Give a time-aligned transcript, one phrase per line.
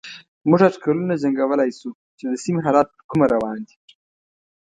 [0.49, 3.75] موږ اټکلونه جنګولای شو چې د سيمې حالات پر کومه روان دي.